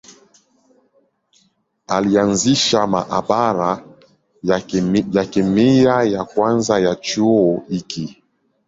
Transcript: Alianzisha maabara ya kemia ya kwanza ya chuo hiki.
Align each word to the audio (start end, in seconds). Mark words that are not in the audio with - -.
Alianzisha 1.87 2.87
maabara 2.87 3.85
ya 5.13 5.25
kemia 5.25 6.03
ya 6.03 6.23
kwanza 6.25 6.79
ya 6.79 6.95
chuo 6.95 7.63
hiki. 7.69 8.23